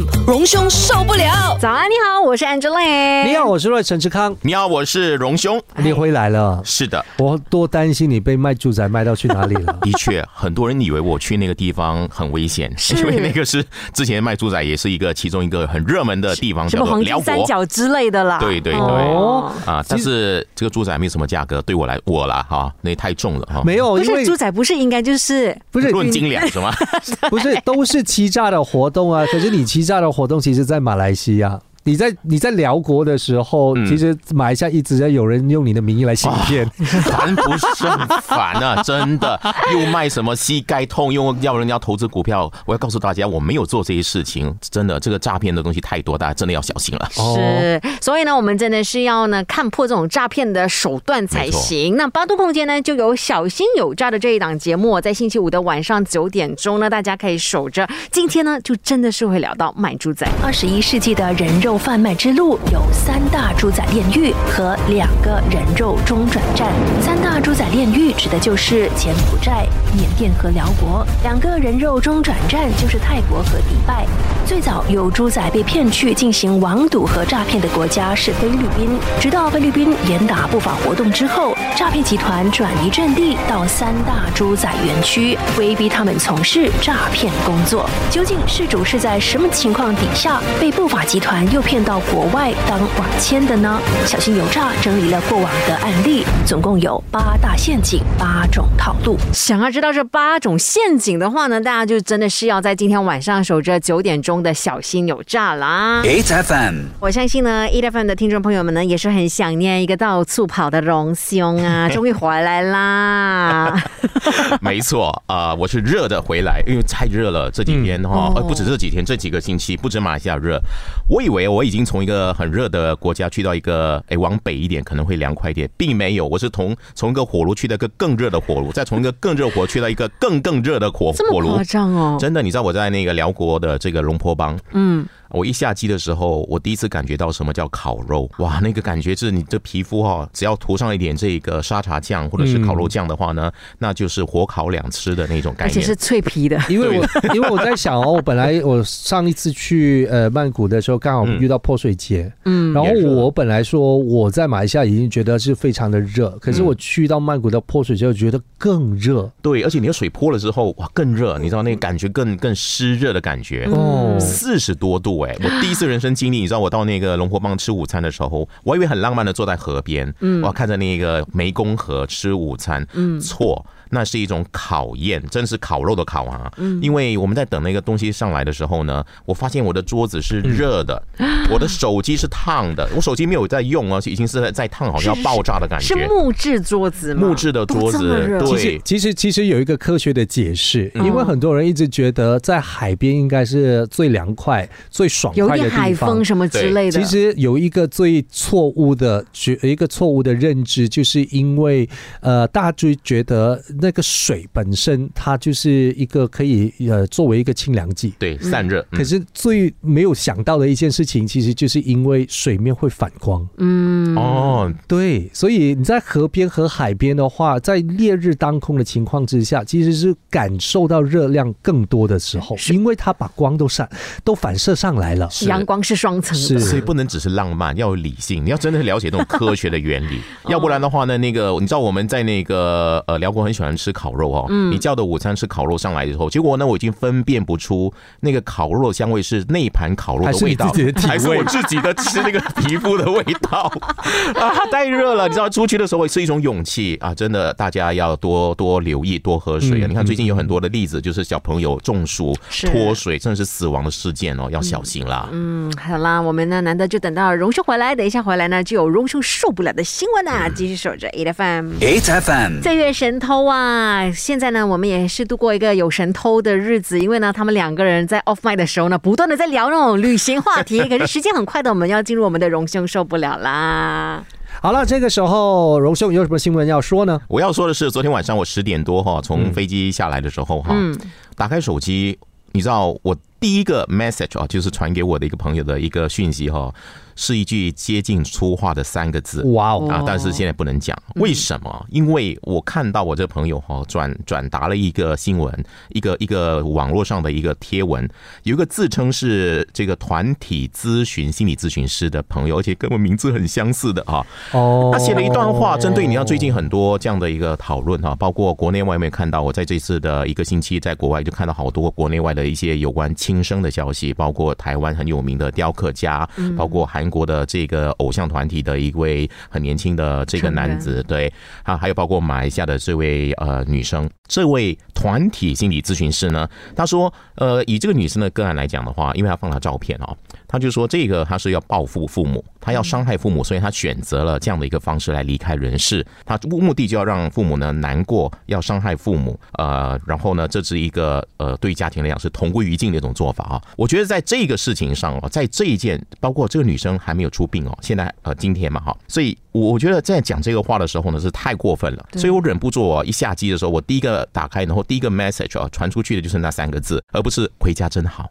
[0.00, 1.58] FM 荣兄受不了。
[1.60, 3.24] 早安，你好，我是 Angela。
[3.26, 5.60] 你好，我是瑞陈志康，你好，我是荣兄。
[5.76, 6.60] 你回来了。
[6.64, 9.72] 是的，我多担心你被卖猪仔卖到去哪里了。
[9.82, 18.38] 的确，很多人以为我去那个地方很危险，因为那个是之前卖猪仔也是一个其中一个很热门的地方，什么黄金三角之类的啦。
[18.38, 23.62] 对对对，哦啊，但是这个猪仔没什么价格，对我来我啦哈，那太重了哈。
[23.64, 26.72] 没有，因为不是猪仔，不是应该就是不是论斤两是吗？
[27.28, 29.26] 不是都是欺诈的活动啊。
[29.26, 31.60] 可是你欺大的活动，其实在马来西亚。
[31.84, 36.68] 你在你在辽国的时候，嗯其实马来西亚一直在有人用你的名义来行骗。
[37.02, 37.90] 烦不胜
[38.22, 38.82] 烦啊！
[38.84, 39.40] 真的，
[39.72, 42.50] 又卖什么膝盖痛，又要人家投资股票。
[42.66, 44.54] 我要告诉大家，我没有做这些事情。
[44.60, 47.08] 真的，这个诈骗的东西太多，大家真的要小心了。
[47.16, 51.96] 哦 是，所以呢，我们真的是要呢看破这种诈骗的手段才行。
[51.96, 57.88] 那八度空间呢，就有小心有诈的这一档节目，在星期五的晚上九点钟呢，大家可以守着。
[58.10, 60.28] 今天呢，就真的是会聊到卖猪仔。
[60.42, 66.68] 二十一世纪的人肉贩卖之路有三大猪仔炼狱和两个人肉中转站。
[67.00, 74.06] 三大猪仔炼狱指的就是柬埔寨、缅甸和辽国，两个人肉中转站就是泰国和迪拜。
[74.46, 87.88] 最早有猪仔被骗去进行网赌和诈骗的国家是菲律宾，直到菲律宾严打不法活动之后，诈骗集团转移阵地到三大猪仔园区，威逼他们从事诈骗工作。
[88.10, 93.80] 究竟事主是在什么情况底下被不法集团诱骗到国外当网签的呢？
[94.06, 99.16] 小心有诈整理了过往的案例，总共有八大陷阱、八种套路。
[99.32, 106.02] 想要知道这八种陷阱的话呢，大家就真的是要在今天晚上守着九点钟的小心有诈啦。
[106.04, 113.82] 8FM 我相信呢，E F M 的听众朋友们呢，也是很想念一个到处跑的荣兄啊， 终于回来啦！
[114.60, 120.60] 没错啊、我是热的回来，因为太热了这几天哈、嗯呃不止这几天，这几个星期不止马来西亚热，
[121.08, 132.16] 我以为我已经从一个很热的国家去到一个哎往北一点可能会凉快一点，并没有，我是从从一个火炉去到一个更热的火炉，再从一个更热火去到一个更更热的火火炉这么夸，张哦？
[132.20, 145.72] 真的，你知道我在那个辽国的这个龙坡邦，嗯，我一下机的时候，我第一次感觉到什么叫烤肉，哇，那个感觉是你的皮肤哈、只要涂上一点这个沙茶酱或者是烤肉酱的话呢，那就是火烤两吃的那种感觉。
[145.72, 146.60] 而且是脆皮的。
[146.68, 152.72] 因为我 因为我在想哦，我本来我上一次去呃曼谷的时候，刚好遇到泼水节，嗯。
[152.72, 159.30] 然后我本来说我在马来西亚已经觉得是非常的热，可是我去到曼谷的泼水节，我觉得更热。
[159.42, 163.64] 对，而且你的水泼了之后，哇，更热，你知道那个感觉更更湿热的感觉。
[163.72, 164.16] 哦。
[164.20, 173.64] 四十多度哎、我第一次人生经历，你知道我到那个龙婆邦吃午餐的时候，我以为很浪漫的坐在河边，嗯，我看着那个湄公河吃午餐，嗯，错。
[173.92, 176.48] 那是一种考验，真的是烤肉的烤啊！
[176.58, 176.80] 嗯。
[176.80, 181.02] 因为我们在等那个东西上来的时候呢，我发现我的桌子是热的，
[181.50, 186.06] 我的手机是烫的，我手机没有在用啊，是已经是在在烫，好像要爆炸的感觉是觉。
[186.06, 187.26] 木质桌子吗？
[187.26, 196.10] 木质的桌子，热其实对，其实其实有一个科学的解释，嗯因为很多人一直觉得在海边应该是最凉快、最爽快有点海的地方。
[196.10, 197.00] 风什么之类的。
[197.00, 201.88] 其实有一个最错误的觉，一个错误的认知，就是因为
[202.20, 208.14] 呃，大家就觉得那个水本身它就是一个可以呃作为一个清凉剂。
[208.18, 208.80] 对散热。
[208.92, 213.46] 嗯可是最没有想到的一件事情，其实就是因为水面会反光。
[213.58, 223.88] 嗯，哦，对，所以你在河边和海边的话，在烈日当空的情况之下，其实是感受到热量更多的时候，因为它把光都闪
[224.24, 225.28] 都反射上来了。
[225.30, 226.40] 是阳光是双层的。
[226.40, 228.44] 是所以不能只是浪漫，要有理性。
[228.44, 243.70] 你要真的了解那种科学的原理， 要不然的话呢，那个你知道我们在那个呃辽国很喜欢吃烤肉哦，嗯你叫的午餐吃烤肉上来之后，结果呢我已经分辨不出那个烤肉的香味是那盘烤肉还是你的味道自己的体，味还是我自己的吃那个皮肤的味道
[244.38, 245.26] 啊，太热了。
[245.26, 249.86] 你知道出去的时候是一种勇气啊，真的大家要多多留意，多喝水啊。
[249.86, 252.32] 嗯你看最近有很多的例子，就是小朋友中暑、
[252.66, 255.28] 脱水，甚至是死亡的事件哦，要小心啦。
[255.32, 261.72] 嗯，好啦，我们呢难得就等到荣兄回来，等一下回来呢就有荣兄受不了的新闻啊，继续守着 A F M。
[261.80, 264.08] 8FM 岁月神偷啊！
[264.12, 270.80] 现在呢，我们也是度过一个有神偷的日子，因为呢，他们两个人在 off mic 的时候呢，不断的在聊那种旅行话题。
[270.90, 274.24] 可是时间很快的，我们要进入我们的荣兄受不了啦。
[274.60, 277.20] 好了，这个时候荣兄有什么新闻要说呢？
[277.28, 280.98] 我要说的是，昨天晚上我十点多哈，从飞机下来的时候哈，嗯
[281.36, 282.18] 打开手机，
[282.52, 286.74] 你知道我第一个 message 啊，就是传给我的一个朋友的一个讯息哈。
[287.20, 290.02] 是一句接近粗话的三个字，哇哦啊！
[290.06, 291.86] 但是现在不能讲，为什么？
[291.90, 298.08] 因为我看到我这朋友哈转转达了一个新闻，一个一个网络上的一个贴文，
[298.44, 304.26] 有一个自称是这个团体咨询心理咨询师的朋友，而且跟我名字很相似的啊。
[304.52, 316.26] 哦，他写了一段话，针对你要最近很多这样的一个讨论哈，包括国内外面看到，我在这次的一个星期在国外就看到好多国内外的一些有关轻生的消息，包括台湾很有名的雕刻家，
[316.56, 317.09] 包括韩。
[317.10, 321.30] 国的这个偶像团体的一位很年轻的这个男子，对
[321.64, 330.16] 啊，还有包括马来西亚的这位呃女生，这位团体心理咨询师呢，他说，呃，以这个女生的个案来讲的话，因为他放了照片哦，
[330.50, 332.44] 他就说这个他是要报复父母。
[332.62, 336.06] 他要伤害父母，所以他选择了这样的一个方式来离开人世。
[336.26, 339.40] 他目的就要让父母呢难过，要伤害父母。
[339.52, 343.62] 呃，然后呢，这是一个呃对家庭来讲是同归于尽的一种做法啊。
[343.76, 352.06] 我觉得在这个事情上哦，在这一件，包括这个女生还没有出殡哦，现在呃今天嘛哈，所以我我觉得在讲这个话的时候呢是太过分了。
[352.16, 358.28] 所以我忍不住哦，一下机的时候，我第一个打开，然后第一个 message 啊传出去的就是那三个字，而不是回家真好。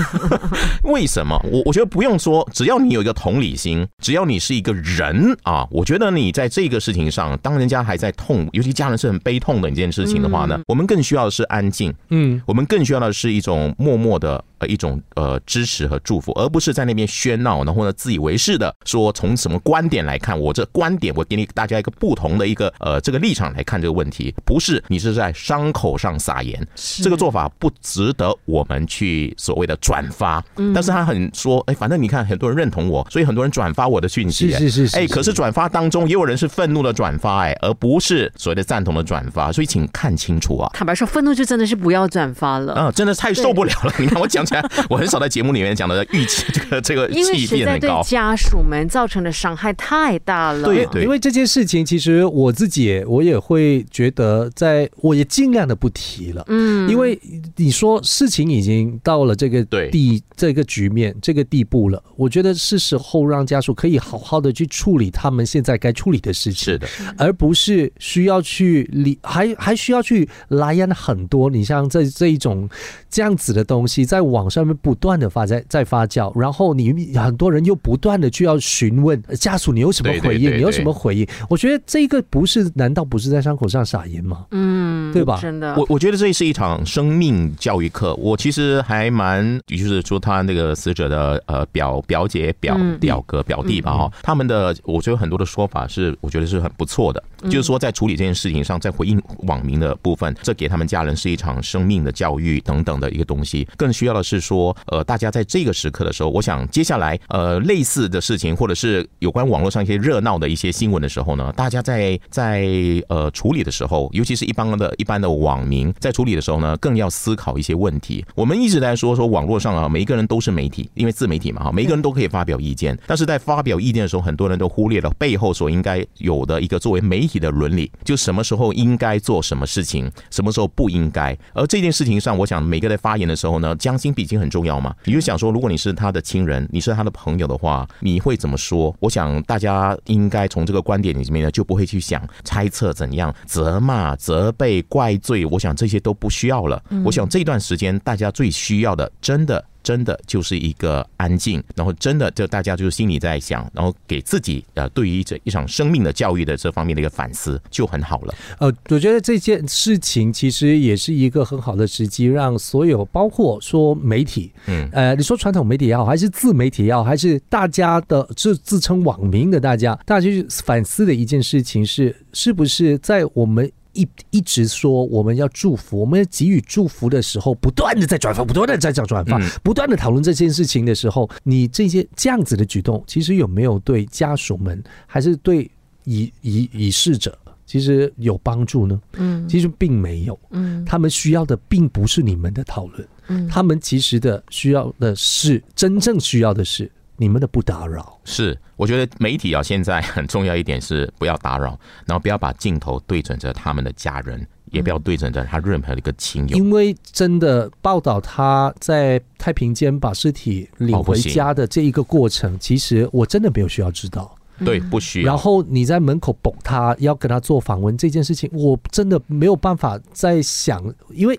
[0.84, 1.38] 为什么？
[1.50, 3.42] 我我觉得不用说，只要你有一个同。
[3.42, 14.44] 理心，只要你是一个人啊，我觉得你在这个事情上，当人家还在痛，尤其家人是很悲痛的一件事情的话呢，我们更需要的是安静，嗯，我们更需要的是一种默默的。
[14.66, 26.66] 一种呃支持和祝福，而不是在那边喧闹，然后呢自以为是的说从什么观点来看，我这观点我给你大家一个不同的一个呃这个立场来看这个问题，不是你是在伤口上撒盐，
[27.02, 30.44] 这个做法不值得我们去所谓的转发。
[30.74, 40.70] 但是他很说，哎，反正你看很多人认同我，所以很多人转发我的讯息，是是是，哎，可是转发当中也有人是愤怒的转发，哎，而不是所谓的赞同的转发，所以请看清楚啊。
[40.74, 43.92] 坦白说，愤怒就真的是不要转发了，啊，真的太受不了了。
[43.98, 44.42] 你看我讲。
[44.90, 50.64] 我很少在节目里面讲的预期，这个这个气变很高，家属们造成的伤害太大了。
[50.64, 56.44] 对，对因为这件事情，其实我自己我也会觉得，在我也尽量的不提了。
[56.48, 57.18] 嗯，因为
[57.56, 71.48] 你说事情已经到了这个地这个局面这个地步了，我觉得是时候让家属可以好好的去处理他们现在该处理的事情，是的，而不是需要去理，还还需要去来源很多。
[71.50, 72.68] 你像这这一种
[73.10, 80.56] 这样子的东西，在网上面不断的发在在发酵，然后你很多人又不断的去要询问家属，你有什么回应？
[80.56, 81.26] 你有什么回应？
[81.48, 84.46] 我觉得这个不是，难道不是在伤口上撒盐吗？
[84.50, 85.38] 嗯，对吧？
[85.40, 88.14] 真的，我我觉得这是一场生命教育课。
[88.14, 97.22] 我其实还蛮，就是说他那个死者的呃表表姐、表表哥、表弟吧，哈，他们的我觉得很多的说法是，我觉得是很不错的。
[97.44, 103.66] 就是说，在处理这件事情上，在回应网民的部分，这给他们家人是一场生命的教育等等的一个东西。
[103.76, 112.68] 更需要的是说，呃，大家在这个时刻的时候，我想接下来呃类似的事情，或者是有关网络上一些热闹的一些新闻的时候呢，大家在在
[113.08, 118.24] 呃处理的时候，尤其是一般的一般的网民在处理的时候呢，更要思考一些问题。
[118.36, 127.22] 我们一直在说说网络上啊，每一个人都是媒体，因为自媒体嘛哈，每一个人都可以发表意见，但是在发表意见的时候，很多人都忽略了背后所应该有的一个作为媒。
[127.32, 131.34] 体的伦理，就什么时候应该做什么事情，什么时候不应该。
[131.54, 134.94] 而这件事情上，我想每个在发言的时候呢，将心比心很重要嘛。
[135.04, 138.94] 你就想说，如果你是他的亲人，你是他的朋友的话，你会怎么说？
[139.00, 145.46] 我想大家应该从这个观点里面呢，就不会去想猜测怎样责骂、责备、怪罪。
[145.46, 146.82] 我想这些都不需要了。
[147.04, 149.64] 我想这段时间大家最需要的，真的。
[149.82, 158.34] 真的就是一个安静，然后真的就大家就是心里在想，然后给自己呃对于这一场生命的教育的这方面的一个反思就很好了。
[158.58, 173.70] 呃，我觉得这件事情其实也是一个很好的时机，让所有包括说媒体，嗯，呃，你说传统媒体也好，还是自媒体也好，还是大家的自自称网民的大家，大家去反思的一件事情是，是不是在我们。
[173.92, 185.70] 一一直说我们要祝福，我们要给予祝福的时候，不断的在转发，不断的在讲转发，不断的讨论这件事情的时候，你这些这样子的举动，其实有没有对家属们，还是对
[186.04, 189.00] 已已已逝者，其实有帮助呢？
[189.14, 190.38] 嗯，其实并没有。
[190.50, 196.90] 嗯，他们需要的并不是你们的讨论，嗯，他们其实的需要的是真正需要的是。
[197.16, 206.56] 你们的不打扰是，我觉得媒体啊，现在很重要一点是不要打扰， 然后不要把镜头对准着他们的家人，也不要对准着他任何的一个亲友。
[206.56, 214.34] 因为真的报道他在太平间把尸体领回家的这一个过程，其实我真的没有需要知道。
[214.64, 215.26] 对，不需要。
[215.26, 221.38] 然后你在门口捧他，要跟他做访问这件事情，我真的没有办法再想，因为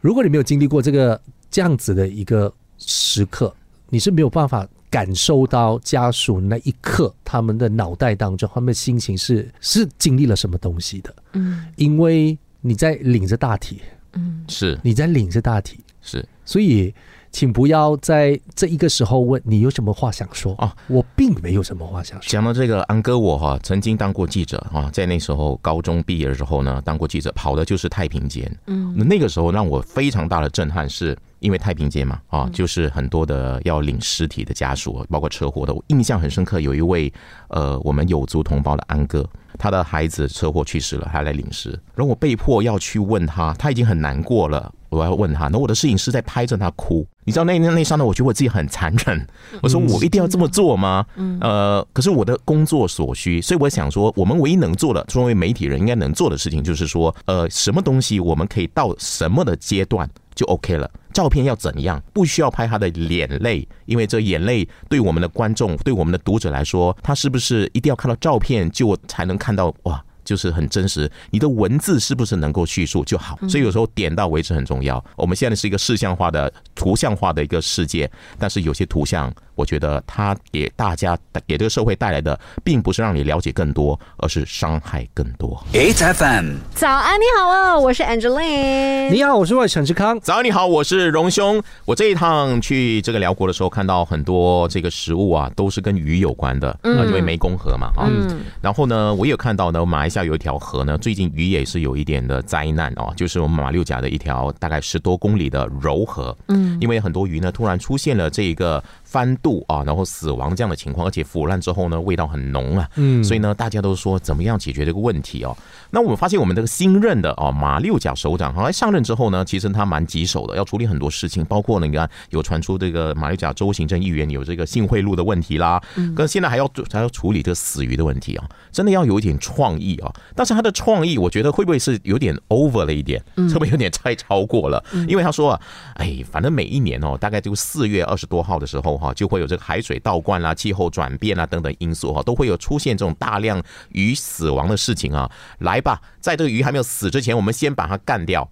[0.00, 1.20] 如果你没有经历过这个。
[1.52, 3.52] 这样子的一个时刻，
[3.88, 11.14] 你是没有办法感受到家属那一刻他们的脑袋当中，他们的心情是是经历了什么东西的。
[11.34, 11.64] 嗯。
[11.76, 13.80] 因为你在领着大体，
[14.14, 14.44] 嗯。
[14.48, 14.78] 是。
[14.82, 16.92] 你在领着大体，是，所以
[17.30, 20.52] 请不要在这一个时候问你有什么话想说。
[20.56, 22.28] 啊我并没有什么话想说。
[22.28, 28.50] 讲到这个安哥，我哈曾经当过记者啊，在那时候高中毕业的时候呢，当过记者，跑的就是太平间。
[28.66, 28.92] 嗯。
[28.96, 36.60] 那那个时候让我非常大的震撼，是因为太平间嘛啊，就是很多的要领尸体的家属，包括车祸的，我印象很深刻。
[36.60, 37.12] 有一位
[37.48, 39.28] 呃，我们有族同胞的安哥，
[39.58, 44.72] 他的孩子车祸去世了，他来领尸，然后我被迫要去问他，他已经很难过了。
[44.90, 49.24] 我要问他，然后我的摄影师在拍着他哭，你知道那那那刹那，我觉得我自己很残忍。
[49.62, 51.06] 我说我一定要这么做吗？
[51.40, 60.90] 呃，可是我的工作所需，所以我想说，我们唯一能做的，作为媒体人应该能做的事情，就是说，呃，什么东西我们可以到什么的阶段就 OK 了。
[61.12, 62.02] 照片要怎样？
[62.14, 70.02] 不需要拍他的眼泪，因为这眼泪对我们的观众、对我们的读者来说，他是不是一定要看到照片就才能看到哇？
[70.22, 73.36] 就是很真实，你的文字是不是能够叙述就好？
[73.48, 75.04] 所以有时候点到为止很重要。
[75.16, 85.62] 我们现在是一个视像化的、图像化的一个世界，但是有些图像，我觉得它给大家、给这个社会带来的，并不是让你了解更多，而是伤害更多。
[85.74, 89.10] HFM，早安，你好啊，我是 Angeline。
[89.10, 90.18] 你好，我是外沈志康。
[90.20, 91.62] 早安你好，我是荣兄。
[91.84, 98.08] 我这一趟去这个辽国的时候，看到很多这个食物啊，都是跟鱼有关的，嗯，因为湄公河嘛啊。
[98.10, 106.34] 嗯然后呢，我也有看到呢，马来西亚有一条河呢，最近鱼也是有一点的灾难哦，就是我们马六甲的一条大概十多公里的柔河。
[106.48, 112.88] 嗯因为很多鱼呢突然出现了这个翻肚啊，然后死亡这样的情况，而且腐烂之后呢，味道很浓啊。
[112.94, 115.56] 嗯所以呢，大家都说怎么样解决这个问题哦？
[115.90, 125.82] 那我们发现我们这个新任的哦马六甲首长，后来上任之后呢，其实他蛮棘手的，要处理很多事情，包括呢你看有传出这个马六甲州行政议员有这个性贿赂的问题啦，
[126.14, 130.12] 跟现在还要还要处理这个死鱼的问题啊，真的要有一点创意啊。
[130.36, 134.82] 但是他的创意，我觉得会不会是有点 over 了一点，会不会有点太超过了？
[135.08, 135.60] 因为他说啊，
[135.94, 143.60] 哎，反正每一年哦，大概就四月二十多号的时候哈，就会有这个海水倒灌啦、气候转变啦等等因素哈，都会有出现这种大量
[143.92, 145.28] 鱼死亡的事情啊。
[145.60, 148.46] 来吧，在这个鱼还没有死之前，我们先把它干掉，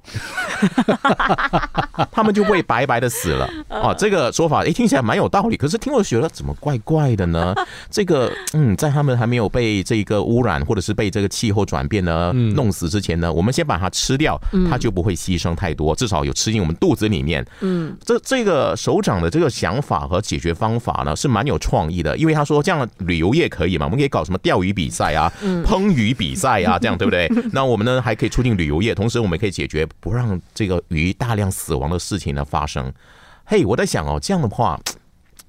[2.10, 3.48] 他们就会白白的死了。
[3.68, 7.54] 啊，这个说法诶听起来蛮有道理，可是听我觉得怎么怪怪的呢？
[7.90, 14.40] 这个嗯，在他们还没有被这个污染或者是被这个气候转变呢弄死之前呢，我们先把它吃掉，
[14.70, 17.44] 它就不会牺牲太多，至少有吃进我们肚子里面。
[17.60, 25.32] 嗯这这个首长的这个想法和解决方法呢，是蛮有创意的，因为他说这样旅游业可以嘛，我们可以搞什么钓鱼比赛啊、
[25.64, 27.28] 烹鱼比赛啊，这样对不对？
[27.52, 32.92] 那我们呢还可以促进旅游业，同时我们也可以解决不让这个鱼大量死亡的事情呢发生。
[33.44, 34.78] 嘿，我在想哦，这样的话，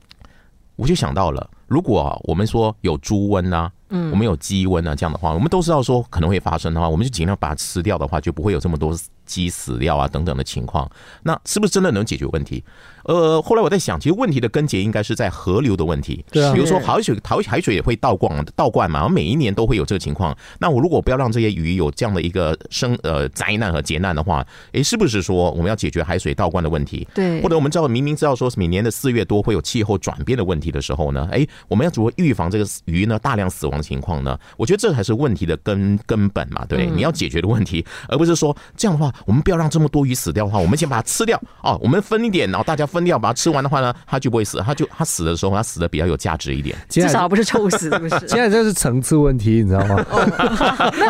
[0.75, 8.97] 我就想到了，如果啊我们说有猪瘟啊，嗯我们有鸡瘟啊，这样的话，我们都知道说可能会发生的话，我们就尽量把它吃掉的话，就不会有这么多
[9.29, 10.89] 鸡死掉啊等等的情况。
[11.23, 12.63] 那是不是真的能解决问题？
[13.05, 16.23] 呃，后来我在想，其实问题的根结应该是在河流的问题。
[16.31, 20.35] 对啊比如说海水，海海水也会倒灌倒灌嘛，每一年都会有这个情况。
[20.59, 27.07] 那我如果不要让这些鱼有这样的一个生呃灾难和劫难的话，诶，是不是说我们要解决海水倒灌的问题？
[27.15, 34.37] 对或者我们知道明明知道说每年的四月多会有气候转变的问题的时候呢，哎，我们要如何预防这个鱼呢大量死亡的情况呢？
[34.57, 36.95] 我觉得这才是问题的根根本嘛，对不对？
[36.95, 46.75] 你要解决的问题，而不是说这样的话，我们不要让这么多鱼死掉的话，我们先把它吃掉哦，我们分一点，然后大家分掉，把它吃完的话呢，它就不会死，它就它死的时候，它死的比较有价值一点。
[46.89, 48.19] 至少不是臭死，是不是？
[48.27, 50.05] 现在这是层次问题，你知道吗？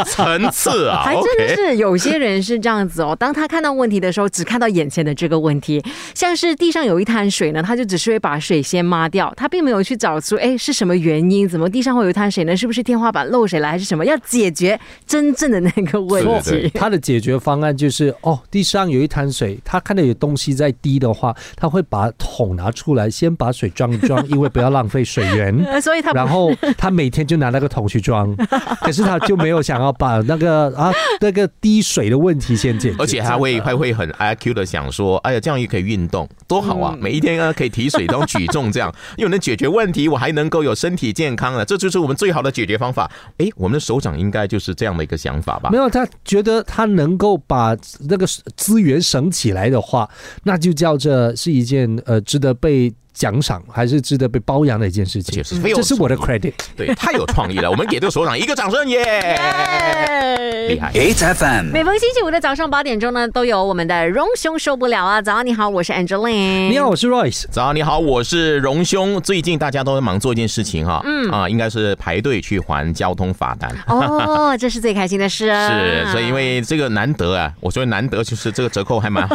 [0.05, 3.15] 层次啊， 还真的是有些人是这样子哦。
[3.17, 12.55] 当他看到问题的时候，只看到眼前的这个问题，像是地上有一滩水呢，他就只是会把水先抹掉，他并没有去找出哎是什么原因，怎么地上会有一滩水呢？
[12.55, 14.05] 是不是天花板漏水了，还是什么？
[14.05, 16.71] 要解决真正的那个问题。
[16.73, 25.55] 他的解决方案就是，哦，地上有一滩水，他看到有东西在滴的话，他会把桶拿出来，先把水装一装，因为不要浪费水源。
[25.65, 28.35] 呃 所以他然后他每天就拿那个桶去装，
[28.81, 36.95] 可是他就没有想要把那个啊那个滴水的问题先解决，而且还会还会很 IQ 的想说，哎呀，这样也可以运动，多好啊！
[36.99, 43.09] 每一天啊可以提水当举重这样，又能解决问题，我还能够有身体健康了，这就是我们最好的解决方法。
[43.37, 45.77] 哎，我们的首长应该就是这样的一个想法吧没？
[45.77, 50.09] 有，他觉得他能够把那个资源省起来的话，
[50.43, 56.53] 那就叫这是一件呃值得被奖赏，还是值得被包养的一件事情这是我的 credit。
[56.77, 57.69] 对，太有创意了。
[57.69, 59.03] 我们给这个首长一个掌声，耶！
[60.69, 60.89] 厉害。
[60.93, 65.21] ！HFM 每逢星期五的早上八点钟呢，都有我们的荣兄受不了啊！
[65.21, 66.69] 早上你好，我是 Angeline。
[66.69, 67.43] 你好，我是 Royce。
[67.51, 69.19] 早上，你好，我是荣兄。
[69.19, 73.69] 最近大家都忙做一件事情哈，嗯啊，应该是排队去还交通罚单。
[73.87, 75.67] 哦，这是最开心的事啊！
[75.69, 79.27] 是，所以因为这个难得啊，我说难得就是这个折扣还蛮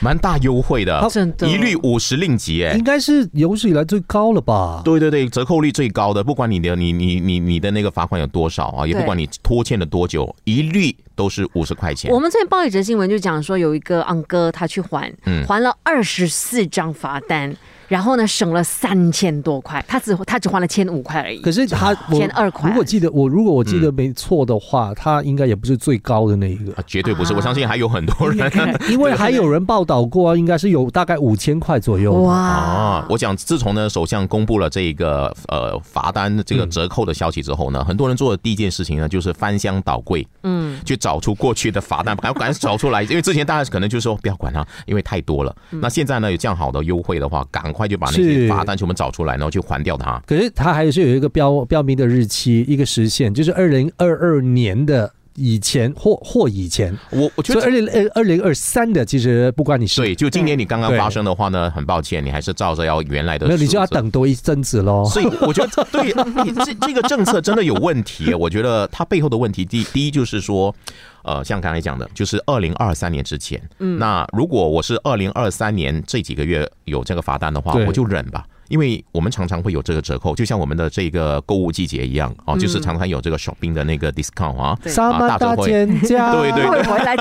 [0.00, 2.84] 蛮大优惠的，真的一律五十令吉哎应。
[2.84, 4.82] 该是有史以来最高了吧？
[4.84, 12.18] 对对对，折扣率最高的，不管你的你你你你的那个罚款有多少啊，也不管你拖欠了多久，一律都是五十块钱我。
[12.18, 17.54] 们最近报一则新闻，就讲说有一个昂哥他去还，嗯还了二十四张罚单，
[17.88, 21.38] 然后呢省了三千多块，他只他只花了千五块而已。
[21.40, 28.50] 可是他千二块如果记得我如果我记得没错的话，他应该也不是最高的那一个啊，，绝对不是，我相信还有很多人。
[28.90, 32.12] 因为还有人报道过啊，应该是有大概五千块左右。
[32.12, 45.54] 哇啊，，我讲，自从呢首相公布了这个呃罚单这个折扣的消息之后呢，很多人做的第一件事情呢就是翻箱倒柜，嗯，去找出过去的罚单，赶赶紧找出来，因为之前大家可能就说不要管它，因为太多了。
[45.70, 50.20] 那现在呢有这样好的优惠的话，赶快就把那些罚单全部找出来，然后去还掉它。
[50.26, 56.96] 可是它还是有一个标标明的日期，一个时限，就是二零二二年的以前或或以前。
[57.10, 63.86] 我我觉得二零二二零二三的，其实不管你事，对，就今年你刚刚发生的话呢，很抱歉，你还是照着要原来的，那你就要。
[63.86, 65.04] 等多一阵子喽。
[65.04, 66.12] 所以我觉得 对
[66.44, 68.34] 你这这个政策真的有问题。
[68.34, 70.74] 我觉得它背后的问题，第第一就是说，
[71.22, 78.44] 呃，像刚才讲的，就是二零二三年之前，嗯，那如果我是二零二三年这几个月有这个罚单的话，我就忍吧。
[78.68, 84.92] 因为我们常常会有这个折扣，就像我们的这个购物季节一样哦，就是常常有这个 shopping 的那个 discount 啊，对。
[84.92, 87.16] 沙曼大折扣，对对会回来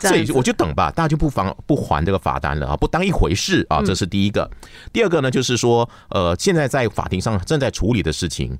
[0.00, 4.50] 所以我就等吧，大家就不妨不还这个罚单了啊，不当一回事啊，这是第一个。
[4.92, 8.58] 第二个呢，就是说，呃，现在在法庭上正在处理的事情。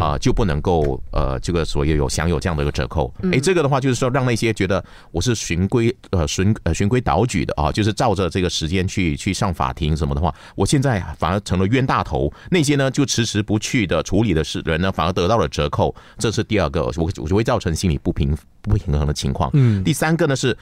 [0.00, 3.12] 啊、就不能够呃，这个所有有享有这样的一个折扣。
[3.32, 12.32] 哎、这个的话就是说，让那些觉得我是循规呃循呃循规蹈矩的啊，就是照着这个时间去去上法庭什么的话，我现在反而成了冤大头。
[12.50, 15.94] 那些呢就迟迟不去的处理的事人呢，反而得到了折扣。
[16.18, 19.50] 这是第二个，我我就会造成心理不平不平衡的情况。
[19.52, 20.56] 嗯第三个呢是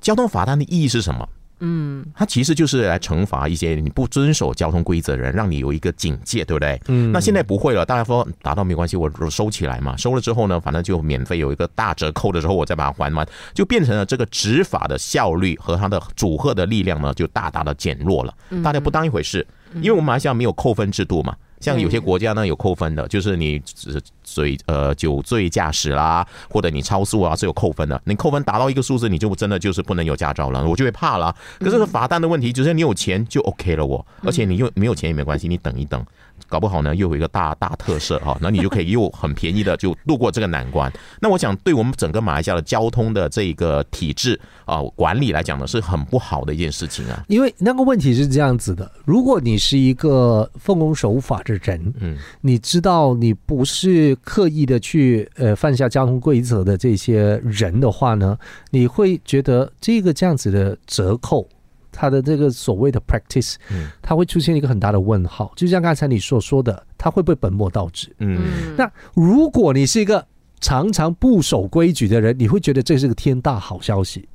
[0.00, 1.28] 交通罚单的意义是什么？
[1.60, 6.80] 嗯，他其实就是来惩罚一些你不遵守交通规则的人，让你有一个警戒，对不对？
[6.88, 21.36] 嗯，那现在不会了，大家说达到没关系，我收起来嘛，收了之后呢，反正就免费有一个大折扣的时候，我再把它还完，就变成了这个执法的效率和它的阻吓的力量呢，就大大的减弱了，大家不当一回事，因为我们马来西亚没有扣分制度嘛。
[21.60, 28.00] 像有些国家呢有扣分的，就是你只醉呃酒醉驾驶啦，或者你超速啊是有扣分的。
[28.04, 31.34] 你扣分达到一个数字，你就真的就是不能有驾照了，我就会怕了。
[31.58, 36.04] 可是这罚单的问题，只是你有钱就 OK 了我，而且你又没有钱也没关系，你等一等，
[36.48, 40.90] 搞不好呢又有一个大大特色哈，那你就可以又很便宜的就度过这个难关。
[41.20, 47.24] 那我想对我们整个马来西亚的交通的这个体制啊管理来讲呢，是很不好的一件事情啊。
[47.28, 58.38] 因为那个问题是这样子的：如果你是一个奉公守法的人，嗯，你知道你不是刻意的去呃犯下交通规则的这些人的话呢，
[58.70, 61.48] 你会觉得这个这样子的折扣。
[61.92, 63.90] 他的这个所谓的 practice，嗯。
[64.00, 68.14] 它会出现一个很大的问号，就像刚才你所说的，他会不会本末倒置？
[68.20, 68.40] 嗯，
[68.78, 70.24] 那如果你是一个
[70.60, 74.28] 常常不守规矩的人，你会觉得这是个天大好消息，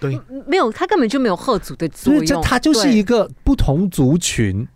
[0.00, 2.26] 对，没有，他根本就没有贺族的作所用。
[2.26, 4.66] 这他就是一个不同族群，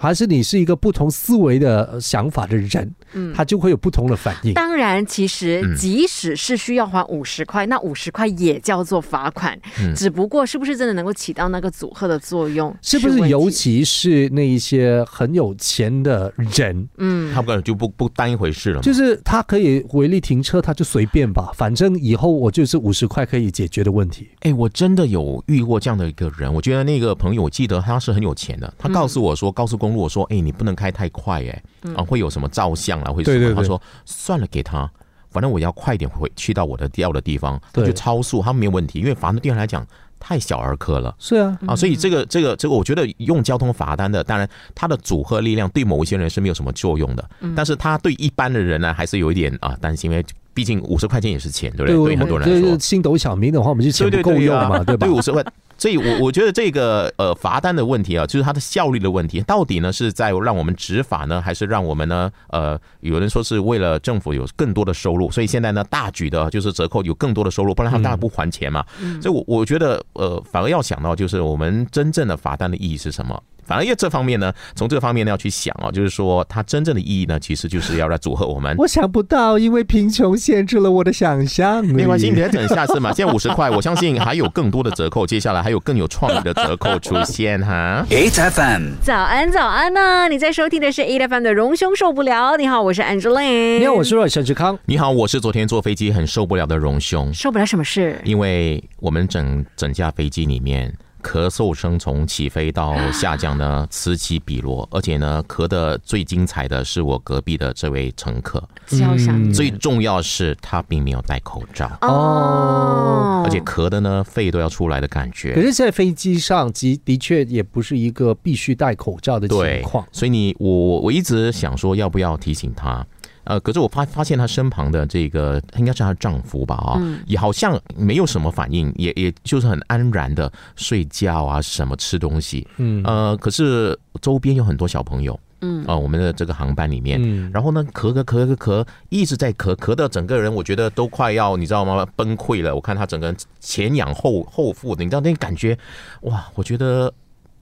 [0.00, 4.54] 还是你是一个不同思维的呃想法的人，嗯他就会有不同的反应。
[4.54, 12.74] 当然，其实嗯即使是需要还五十块，那五十块也叫做罚款，嗯只不过是不是真的能够起到那个阻吓的作用？
[12.80, 18.80] 是不是尤其是那一些很有钱的人，嗯，他们就不不当一回事了。
[18.80, 24.30] 就是他可以违例停车，他就随便吧，反正以后我就是五十块可以解决的问题。
[24.40, 31.62] 哎、我真的有遇过这样的一个人，我觉得那个朋友，我记得他是很有钱的，他告诉我说，高速公路我说，哎、你不能开太快、哎，
[31.94, 33.54] 啊，会有什么照相啊，会什么？
[33.54, 34.90] 他说算了，给他，
[35.30, 39.86] 反正我要快点回去到我的要的地方，他对就超速，他没有问题，因为罚单对他来讲
[40.18, 41.14] 太小儿科了。
[41.18, 52.14] 是啊，啊，所以这个这个这个，我觉得用交通罚单的，当然它的组合力量对某一些人是没有什么作用的，但是他对一般的人呢，还是有一点啊担心，因为毕竟五十块钱也是钱，对不对？
[52.14, 55.14] 对很多人来说对，星斗小民的话，我们就钱不够对对对用嘛，啊对吧对？
[55.14, 55.44] 五十块，
[55.80, 68.84] 所以我我觉得这个呃罚单的问题啊，就是它的效率的问题，到底呢是在让我们执法呢，还是让我们呢呃有人说是为了政府有更多的收入，所以现在呢大举的就是折扣有更多的收入，不然他们当然不还钱嘛。
[69.22, 73.42] 所以我我觉得呃反而要想到就是我们真正的罚单的意义是什么。
[73.70, 78.74] 反而因为这方面呢，从这个方面呢要去想啊，就是说它真正的意义呢，其实就是要来组合我们。
[78.78, 81.86] 我想不到，因为贫穷限制了我的想象。
[81.86, 83.12] 没关系，你再等下次嘛。
[83.12, 88.04] 现在五十块，我相信还有更多的折扣，接下来还有更有创意的折扣出现哈。
[88.10, 90.28] Eight FM，早安，早安呢！
[90.28, 92.56] 你在收听的是 EDF M 的荣兄受不了。
[92.56, 93.78] 你好，我是 Angeline。
[93.78, 94.76] 你好，我是阮沈志康。
[94.84, 98.20] 你好，我是昨天坐飞机很受不了的荣兄，受不了什么事？
[98.24, 100.92] 因为我们整整架飞机里面。
[101.22, 115.60] 咳嗽声从起飞到下降呢，此起彼落，而且呢，咳的最精彩的是我隔壁的这位乘客，交响最重要是他并没有戴口罩，哦，而且咳的呢，肺都要出来的感觉可。
[115.60, 120.06] 是，在飞机上，的的确也不是一个必须戴口罩的情对况，。
[120.12, 123.06] 所以你我我我一直想说要不要提醒他。
[123.44, 142.06] 呃，可是我发发现她身旁的这个应该是她的丈夫吧啊、也好像没有什么反应，也也就是很安然的睡觉啊，什么吃东西，嗯呃，可是周边有很多小朋友，嗯啊、我们的这个航班里面，嗯，然后呢，咳咳咳咳咳，一直在咳，咳的整个人，我觉得都快要你知道吗？
[142.16, 142.74] 崩溃了。
[142.74, 145.76] 我看他整个人前仰后后腹的，你知道那感觉，
[146.22, 146.46] 哇！
[146.54, 147.12] 我觉得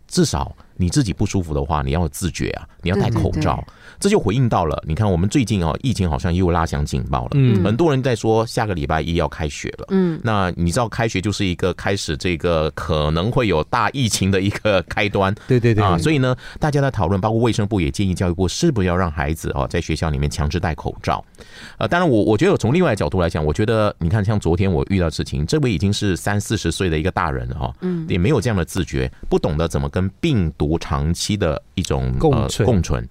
[0.07, 3.57] 至少你自己不舒服的话，你要有自觉啊，你要戴口罩。
[3.57, 9.87] 对对这就回应到了，你看我们最近哦，疫情好像又拉响警报了，嗯很多人在说下个礼拜一要开学了。
[9.91, 21.25] 嗯，那你知道开学就是一个开始这个可能会有大疫情的一个开端，对对对啊，所以呢，大家在讨论，包括卫生部也建议教育部是不是要让孩子哦在学校里面强制戴口罩。
[21.79, 33.07] 呃，当然我我觉得从另外的角度来讲，我觉得你看像昨天我遇到事情，这位已经是三四十岁的一个大人了哈，嗯，也没有这样的自觉，不懂得怎么跟病毒长期的一种共共存。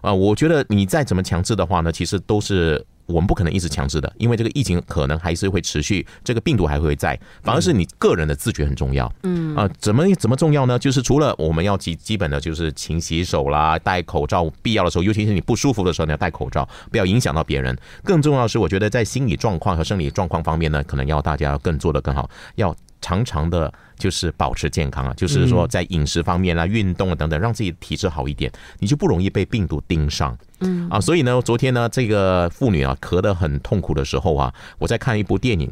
[0.00, 9.10] 啊、我觉得你再怎么强制的话呢，其实都是我们不可能一直强制的，因为这个疫情可能还是会持续，这个病毒还会在，反而是你个人的自觉很重要。
[9.22, 10.78] 嗯啊、怎么怎么重要呢？
[10.78, 17.76] 就是除了我们要基基本的就是勤洗手啦，戴口罩，必要的时候，尤其是你不舒服的时候，你要戴口罩，不要影响到别人。
[18.04, 23.72] 更重要的是，我觉得在心理状况和生理状况方面呢，可能要大家更做得更好，要常常的。
[23.98, 30.36] 就是保持健康啊，就是说在饮食方面啦、运动啊等等，让自己体质好一点，你就不容易被病毒盯上。
[30.60, 35.70] 嗯啊，所以呢，昨天呢，这个妇女啊咳得很痛苦的时候啊，我在看一部电影。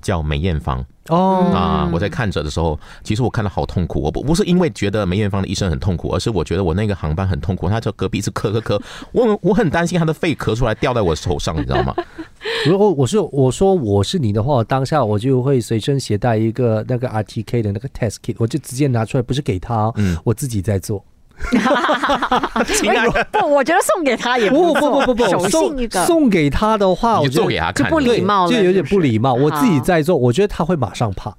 [0.00, 1.90] 叫梅艳芳哦，啊！
[1.92, 4.00] 我在看着的时候，其实我看的好痛苦。
[4.00, 7.68] 我不不是因为觉得梅艳芳的医生很痛苦，而是我觉得我那个航班很痛苦。
[7.68, 8.80] 他就隔壁是咳咳咳，
[9.12, 11.94] 我我很担心他的肺咳出来掉在我手上，你知道吗？
[12.66, 21.04] 如果我是我说我是你的话，当下我就会随身携带一个那个 RTK 的那个 test kit，我就直接拿出来，不是给他哦，嗯我自己在做。
[22.66, 29.34] 亲爱的，不，我觉得送给他也不不错不不不，手送信一个，送给他的话，我你就做给他就不礼貌了，就有点不礼貌。
[29.34, 31.34] 我自己在做，我觉得他会马上怕，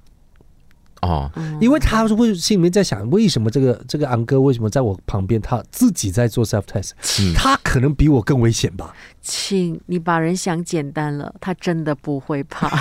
[1.03, 8.93] 哦，因为他会心里面在想，为什么这个这个安哥为什么在我旁边，他自己在做 self test，嗯他可能比我更危险吧？
[9.21, 12.69] 亲，你把人想简单了，他真的不会怕。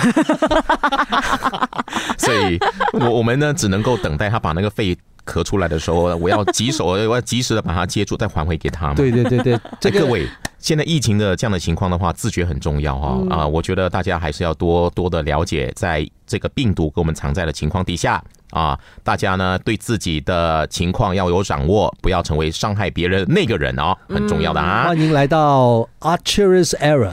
[2.17, 2.57] 所以
[2.93, 8.93] 我我们呢只能够等待他把那个肺咳出来的时候，我要及手，我要及时的把它接住，再还回给他嘛。
[8.93, 10.27] 对对对对， 这各位，
[10.63, 24.85] 现在疫情的这样的情况的话，自觉很重要哈啊、我觉得大家还是要多多的了解，在这个病毒给我们藏在的情况底下啊，大家呢对自己的情况要有掌握，不要成为伤害别人那个人哦，很重要的啊！
[24.87, 27.11] 欢迎来到 Archer's Era，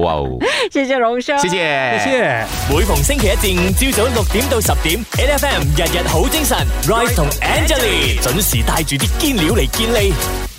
[0.00, 0.38] 哇哦，
[0.72, 2.46] 谢谢荣生，谢谢，谢谢。
[2.70, 6.56] 每逢星期一至五朝早六點到十點，N F M 日日好精神
[6.88, 10.49] ，Rise 同 Angelie 準時帶住啲堅料嚟健利。